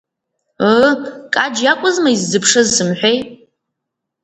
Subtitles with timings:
[0.73, 0.89] Ыы,
[1.33, 3.17] Каџь иакәызма иззыԥшыз сымҳәеи?